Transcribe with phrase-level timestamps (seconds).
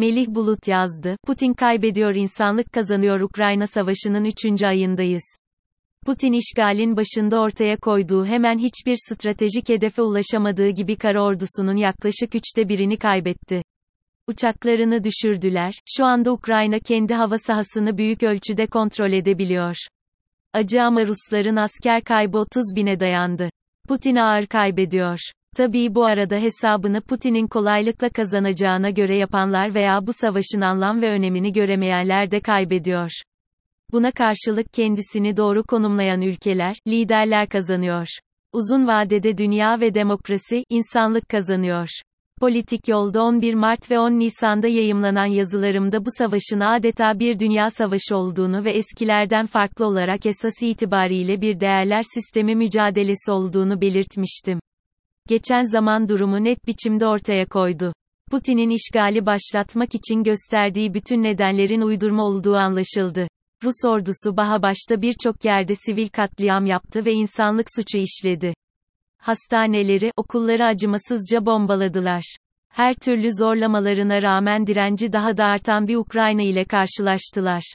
[0.00, 1.16] Melih Bulut yazdı.
[1.26, 4.62] Putin kaybediyor insanlık kazanıyor Ukrayna Savaşı'nın 3.
[4.62, 5.22] ayındayız.
[6.06, 12.68] Putin işgalin başında ortaya koyduğu hemen hiçbir stratejik hedefe ulaşamadığı gibi kara ordusunun yaklaşık üçte
[12.68, 13.62] birini kaybetti.
[14.26, 19.76] Uçaklarını düşürdüler, şu anda Ukrayna kendi hava sahasını büyük ölçüde kontrol edebiliyor.
[20.52, 23.50] Acı ama Rusların asker kaybı 30 bine dayandı.
[23.88, 25.18] Putin ağır kaybediyor.
[25.56, 31.52] Tabii bu arada hesabını Putin'in kolaylıkla kazanacağına göre yapanlar veya bu savaşın anlam ve önemini
[31.52, 33.10] göremeyenler de kaybediyor.
[33.92, 38.06] Buna karşılık kendisini doğru konumlayan ülkeler, liderler kazanıyor.
[38.52, 41.88] Uzun vadede dünya ve demokrasi, insanlık kazanıyor.
[42.40, 48.16] Politik yolda 11 Mart ve 10 Nisan'da yayımlanan yazılarımda bu savaşın adeta bir dünya savaşı
[48.16, 54.60] olduğunu ve eskilerden farklı olarak esas itibariyle bir değerler sistemi mücadelesi olduğunu belirtmiştim.
[55.30, 57.92] Geçen zaman durumu net biçimde ortaya koydu.
[58.30, 63.28] Putin'in işgali başlatmak için gösterdiği bütün nedenlerin uydurma olduğu anlaşıldı.
[63.64, 68.54] Rus ordusu Bahabaş'ta birçok yerde sivil katliam yaptı ve insanlık suçu işledi.
[69.18, 72.36] Hastaneleri, okulları acımasızca bombaladılar.
[72.68, 77.74] Her türlü zorlamalarına rağmen direnci daha da artan bir Ukrayna ile karşılaştılar.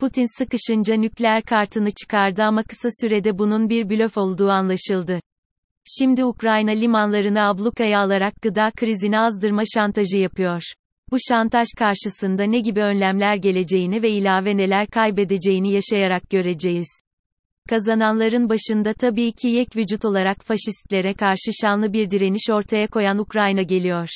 [0.00, 5.20] Putin sıkışınca nükleer kartını çıkardı ama kısa sürede bunun bir blöf olduğu anlaşıldı.
[5.88, 10.62] Şimdi Ukrayna limanlarını ablukaya alarak gıda krizini azdırma şantajı yapıyor.
[11.10, 16.88] Bu şantaj karşısında ne gibi önlemler geleceğini ve ilave neler kaybedeceğini yaşayarak göreceğiz.
[17.68, 23.62] Kazananların başında tabii ki yek vücut olarak faşistlere karşı şanlı bir direniş ortaya koyan Ukrayna
[23.62, 24.08] geliyor.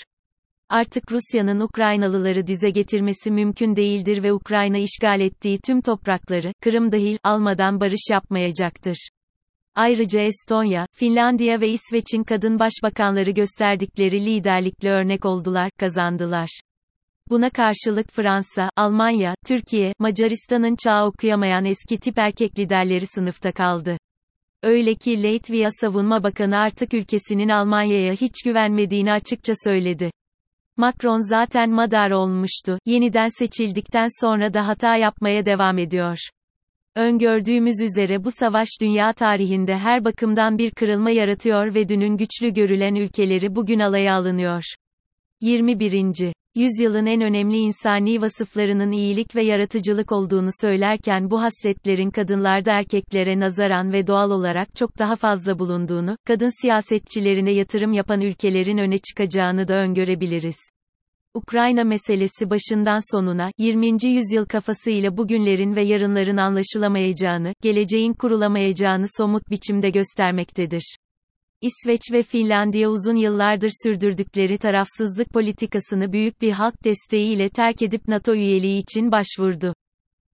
[0.68, 7.18] Artık Rusya'nın Ukraynalıları dize getirmesi mümkün değildir ve Ukrayna işgal ettiği tüm toprakları, Kırım dahil,
[7.24, 9.10] almadan barış yapmayacaktır.
[9.80, 16.60] Ayrıca Estonya, Finlandiya ve İsveç'in kadın başbakanları gösterdikleri liderlikle örnek oldular, kazandılar.
[17.30, 23.98] Buna karşılık Fransa, Almanya, Türkiye, Macaristan'ın çağ okuyamayan eski tip erkek liderleri sınıfta kaldı.
[24.62, 30.10] Öyle ki Latvia Savunma Bakanı artık ülkesinin Almanya'ya hiç güvenmediğini açıkça söyledi.
[30.76, 36.18] Macron zaten madar olmuştu, yeniden seçildikten sonra da hata yapmaya devam ediyor.
[37.00, 42.94] Öngördüğümüz üzere bu savaş dünya tarihinde her bakımdan bir kırılma yaratıyor ve dünün güçlü görülen
[42.94, 44.62] ülkeleri bugün alaya alınıyor.
[45.40, 46.32] 21.
[46.54, 53.92] Yüzyılın en önemli insani vasıflarının iyilik ve yaratıcılık olduğunu söylerken bu hasletlerin kadınlarda erkeklere nazaran
[53.92, 59.74] ve doğal olarak çok daha fazla bulunduğunu, kadın siyasetçilerine yatırım yapan ülkelerin öne çıkacağını da
[59.74, 60.56] öngörebiliriz.
[61.34, 63.86] Ukrayna meselesi başından sonuna, 20.
[64.04, 70.96] yüzyıl kafasıyla bugünlerin ve yarınların anlaşılamayacağını, geleceğin kurulamayacağını somut biçimde göstermektedir.
[71.60, 78.34] İsveç ve Finlandiya uzun yıllardır sürdürdükleri tarafsızlık politikasını büyük bir halk desteğiyle terk edip NATO
[78.34, 79.74] üyeliği için başvurdu.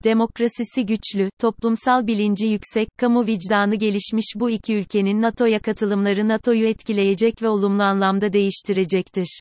[0.04, 7.42] Demokrasisi güçlü, toplumsal bilinci yüksek, kamu vicdanı gelişmiş bu iki ülkenin NATO'ya katılımları NATO'yu etkileyecek
[7.42, 9.40] ve olumlu anlamda değiştirecektir.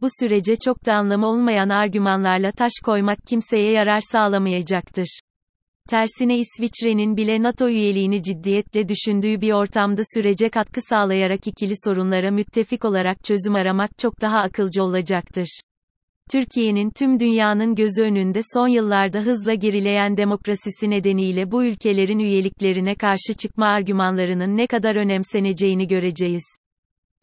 [0.00, 5.20] Bu sürece çok da anlamı olmayan argümanlarla taş koymak kimseye yarar sağlamayacaktır.
[5.88, 12.84] Tersine İsviçre'nin bile NATO üyeliğini ciddiyetle düşündüğü bir ortamda sürece katkı sağlayarak ikili sorunlara müttefik
[12.84, 15.60] olarak çözüm aramak çok daha akılcı olacaktır.
[16.30, 23.34] Türkiye'nin tüm dünyanın gözü önünde son yıllarda hızla gerileyen demokrasisi nedeniyle bu ülkelerin üyeliklerine karşı
[23.38, 26.44] çıkma argümanlarının ne kadar önemseneceğini göreceğiz.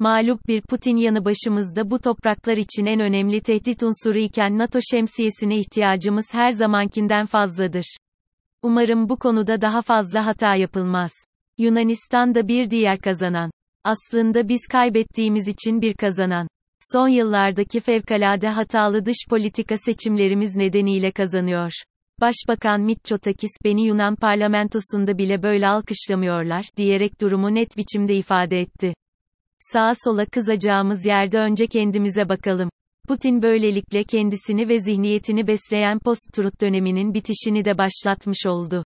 [0.01, 5.57] Mağlup bir Putin yanı başımızda bu topraklar için en önemli tehdit unsuru iken NATO şemsiyesine
[5.57, 7.97] ihtiyacımız her zamankinden fazladır.
[8.63, 11.11] Umarım bu konuda daha fazla hata yapılmaz.
[11.57, 13.51] Yunanistan da bir diğer kazanan.
[13.83, 16.47] Aslında biz kaybettiğimiz için bir kazanan.
[16.93, 21.71] Son yıllardaki fevkalade hatalı dış politika seçimlerimiz nedeniyle kazanıyor.
[22.21, 28.93] Başbakan Mitsotakis, beni Yunan parlamentosunda bile böyle alkışlamıyorlar, diyerek durumu net biçimde ifade etti.
[29.61, 32.69] Sağa sola kızacağımız yerde önce kendimize bakalım.
[33.07, 38.83] Putin böylelikle kendisini ve zihniyetini besleyen post-truth döneminin bitişini de başlatmış oldu.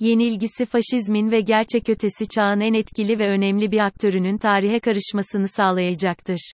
[0.00, 6.52] Yenilgisi faşizmin ve gerçek ötesi çağın en etkili ve önemli bir aktörünün tarihe karışmasını sağlayacaktır.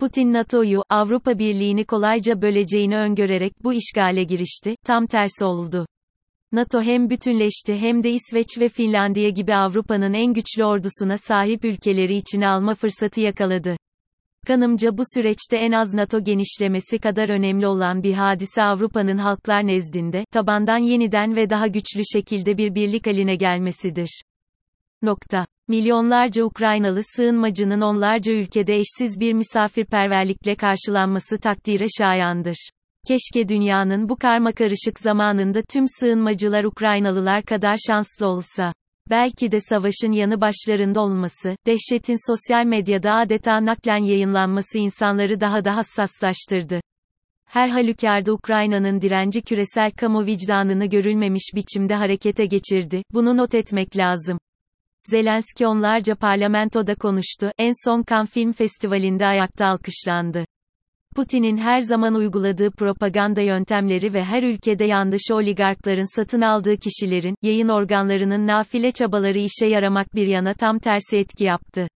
[0.00, 5.86] Putin NATO'yu, Avrupa Birliği'ni kolayca böleceğini öngörerek bu işgale girişti, tam tersi oldu.
[6.52, 12.16] NATO hem bütünleşti hem de İsveç ve Finlandiya gibi Avrupa'nın en güçlü ordusuna sahip ülkeleri
[12.16, 13.76] içine alma fırsatı yakaladı.
[14.46, 20.24] Kanımca bu süreçte en az NATO genişlemesi kadar önemli olan bir hadise Avrupa'nın halklar nezdinde,
[20.32, 24.22] tabandan yeniden ve daha güçlü şekilde bir birlik haline gelmesidir.
[25.02, 25.46] Nokta.
[25.68, 32.70] Milyonlarca Ukraynalı sığınmacının onlarca ülkede eşsiz bir misafirperverlikle karşılanması takdire şayandır.
[33.06, 38.72] Keşke dünyanın bu karmakarışık zamanında tüm sığınmacılar Ukraynalılar kadar şanslı olsa.
[39.10, 45.76] Belki de savaşın yanı başlarında olması, dehşetin sosyal medyada adeta naklen yayınlanması insanları daha da
[45.76, 46.80] hassaslaştırdı.
[47.46, 54.38] Her halükarda Ukrayna'nın direnci küresel kamu vicdanını görülmemiş biçimde harekete geçirdi, bunu not etmek lazım.
[55.10, 60.44] Zelenski onlarca parlamentoda konuştu, en son Cannes Film Festivali'nde ayakta alkışlandı.
[61.16, 67.68] Putin'in her zaman uyguladığı propaganda yöntemleri ve her ülkede yandaşı oligarkların satın aldığı kişilerin, yayın
[67.68, 71.88] organlarının nafile çabaları işe yaramak bir yana tam tersi etki yaptı.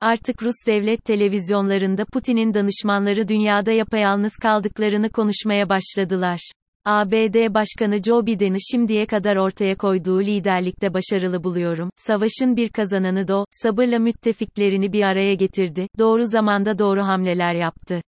[0.00, 6.50] Artık Rus devlet televizyonlarında Putin'in danışmanları dünyada yapayalnız kaldıklarını konuşmaya başladılar.
[6.84, 11.90] ABD Başkanı Joe Biden'ı şimdiye kadar ortaya koyduğu liderlikte başarılı buluyorum.
[11.96, 18.00] Savaşın bir kazananı da o, sabırla müttefiklerini bir araya getirdi, doğru zamanda doğru hamleler yaptı.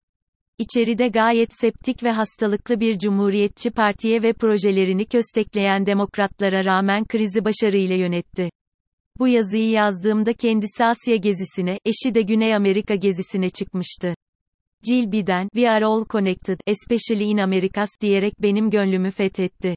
[0.60, 7.96] İçeride gayet septik ve hastalıklı bir cumhuriyetçi partiye ve projelerini köstekleyen demokratlara rağmen krizi başarıyla
[7.96, 8.50] yönetti.
[9.20, 14.14] Bu yazıyı yazdığımda kendisi Asya gezisine, eşi de Güney Amerika gezisine çıkmıştı.
[14.88, 19.76] Jill Biden, We are all connected, especially in Americas diyerek benim gönlümü fethetti.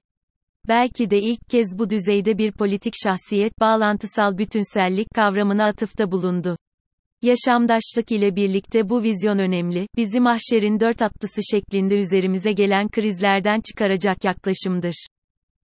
[0.68, 6.56] Belki de ilk kez bu düzeyde bir politik şahsiyet, bağlantısal bütünsellik kavramına atıfta bulundu.
[7.22, 14.24] Yaşamdaşlık ile birlikte bu vizyon önemli, bizi mahşerin dört atlısı şeklinde üzerimize gelen krizlerden çıkaracak
[14.24, 15.06] yaklaşımdır.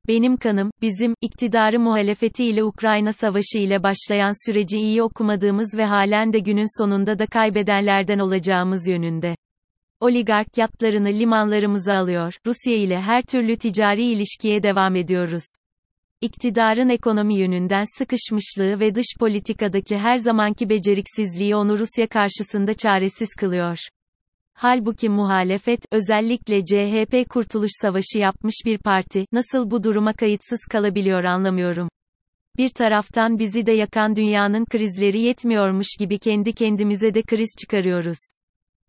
[0.09, 6.33] Benim kanım, bizim, iktidarı muhalefeti ile Ukrayna Savaşı ile başlayan süreci iyi okumadığımız ve halen
[6.33, 9.37] de günün sonunda da kaybedenlerden olacağımız yönünde.
[10.01, 15.45] Oligark yatlarını limanlarımıza alıyor, Rusya ile her türlü ticari ilişkiye devam ediyoruz.
[16.21, 23.79] İktidarın ekonomi yönünden sıkışmışlığı ve dış politikadaki her zamanki beceriksizliği onu Rusya karşısında çaresiz kılıyor.
[24.55, 31.89] Halbuki muhalefet, özellikle CHP Kurtuluş Savaşı yapmış bir parti, nasıl bu duruma kayıtsız kalabiliyor anlamıyorum.
[32.57, 38.19] Bir taraftan bizi de yakan dünyanın krizleri yetmiyormuş gibi kendi kendimize de kriz çıkarıyoruz.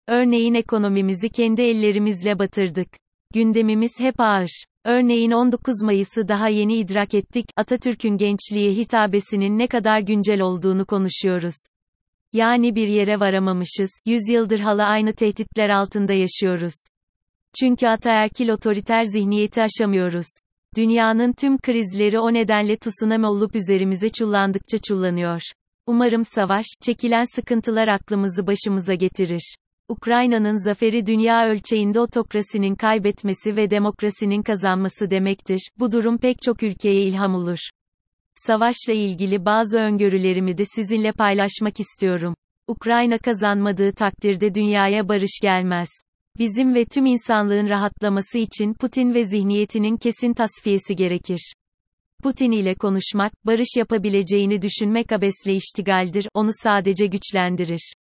[0.07, 2.87] Örneğin ekonomimizi kendi ellerimizle batırdık.
[3.35, 4.63] Gündemimiz hep ağır.
[4.85, 11.55] Örneğin 19 Mayıs'ı daha yeni idrak ettik, Atatürk'ün gençliğe hitabesinin ne kadar güncel olduğunu konuşuyoruz.
[12.33, 16.73] Yani bir yere varamamışız, yüzyıldır hala aynı tehditler altında yaşıyoruz.
[17.59, 20.27] Çünkü ataerkil otoriter zihniyeti aşamıyoruz.
[20.77, 25.41] Dünyanın tüm krizleri o nedenle tsunami olup üzerimize çullandıkça çullanıyor.
[25.87, 29.55] Umarım savaş, çekilen sıkıntılar aklımızı başımıza getirir.
[29.89, 35.69] Ukrayna'nın zaferi dünya ölçeğinde otokrasinin kaybetmesi ve demokrasinin kazanması demektir.
[35.79, 37.59] Bu durum pek çok ülkeye ilham olur.
[38.35, 42.35] Savaşla ilgili bazı öngörülerimi de sizinle paylaşmak istiyorum.
[42.67, 45.89] Ukrayna kazanmadığı takdirde dünyaya barış gelmez.
[46.37, 51.53] Bizim ve tüm insanlığın rahatlaması için Putin ve zihniyetinin kesin tasfiyesi gerekir.
[52.23, 57.93] Putin ile konuşmak, barış yapabileceğini düşünmek abesle iştigaldir, onu sadece güçlendirir.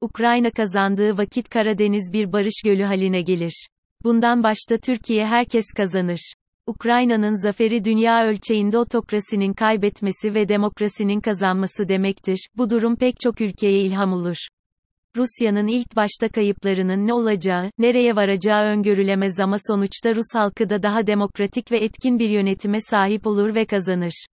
[0.00, 3.66] Ukrayna kazandığı vakit Karadeniz bir barış gölü haline gelir.
[4.04, 6.32] Bundan başta Türkiye herkes kazanır.
[6.66, 12.48] Ukrayna'nın zaferi dünya ölçeğinde otokrasinin kaybetmesi ve demokrasinin kazanması demektir.
[12.56, 14.36] Bu durum pek çok ülkeye ilham olur.
[15.16, 21.06] Rusya'nın ilk başta kayıplarının ne olacağı, nereye varacağı öngörülemez ama sonuçta Rus halkı da daha
[21.06, 24.26] demokratik ve etkin bir yönetime sahip olur ve kazanır.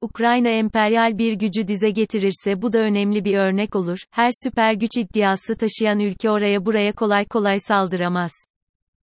[0.00, 3.98] Ukrayna emperyal bir gücü dize getirirse bu da önemli bir örnek olur.
[4.10, 8.32] Her süper güç iddiası taşıyan ülke oraya buraya kolay kolay saldıramaz.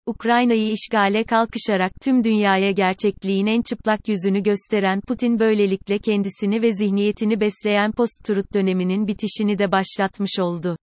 [0.06, 7.40] Ukrayna'yı işgale kalkışarak tüm dünyaya gerçekliğin en çıplak yüzünü gösteren Putin böylelikle kendisini ve zihniyetini
[7.40, 10.78] besleyen post-truth döneminin bitişini de başlatmış oldu.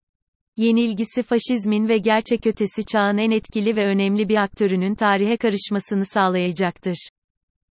[0.56, 7.08] Yenilgisi faşizmin ve gerçek ötesi çağın en etkili ve önemli bir aktörünün tarihe karışmasını sağlayacaktır.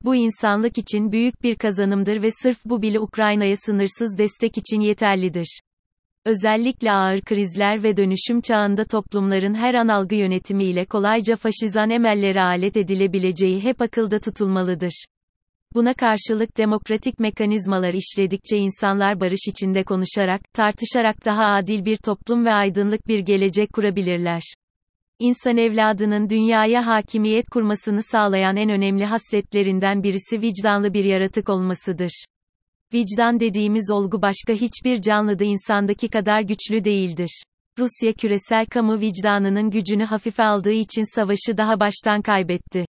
[0.04, 5.60] Bu insanlık için büyük bir kazanımdır ve sırf bu bile Ukrayna'ya sınırsız destek için yeterlidir.
[6.24, 12.76] Özellikle ağır krizler ve dönüşüm çağında toplumların her an algı yönetimiyle kolayca faşizan emellere alet
[12.76, 15.04] edilebileceği hep akılda tutulmalıdır.
[15.74, 22.52] Buna karşılık demokratik mekanizmalar işledikçe insanlar barış içinde konuşarak, tartışarak daha adil bir toplum ve
[22.52, 24.42] aydınlık bir gelecek kurabilirler.
[25.18, 32.24] İnsan evladının dünyaya hakimiyet kurmasını sağlayan en önemli hasletlerinden birisi vicdanlı bir yaratık olmasıdır.
[32.94, 37.42] Vicdan dediğimiz olgu başka hiçbir canlıda insandaki kadar güçlü değildir.
[37.78, 42.84] Rusya küresel kamu vicdanının gücünü hafife aldığı için savaşı daha baştan kaybetti.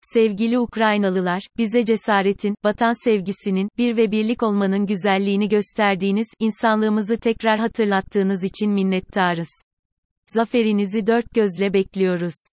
[0.00, 8.44] Sevgili Ukraynalılar, bize cesaretin, vatan sevgisinin, bir ve birlik olmanın güzelliğini gösterdiğiniz, insanlığımızı tekrar hatırlattığınız
[8.44, 9.48] için minnettarız.
[10.28, 12.48] Zaferinizi dört gözle bekliyoruz.